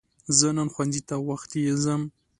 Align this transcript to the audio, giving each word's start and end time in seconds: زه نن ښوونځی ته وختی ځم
زه 0.37 0.47
نن 0.57 0.67
ښوونځی 0.73 1.01
ته 1.09 1.15
وختی 1.29 1.61
ځم 1.83 2.01